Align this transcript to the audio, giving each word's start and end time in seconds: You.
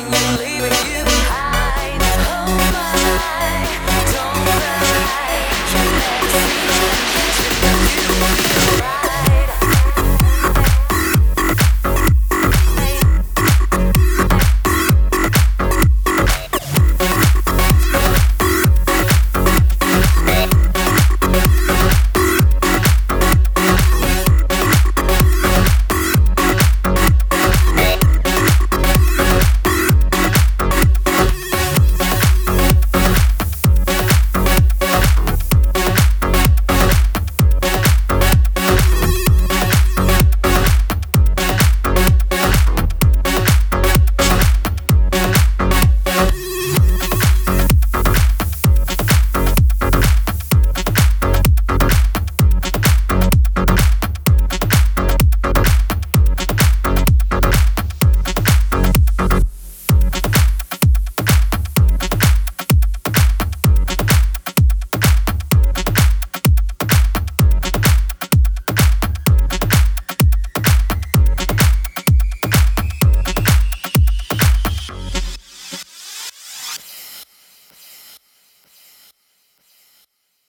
You. 0.00 0.49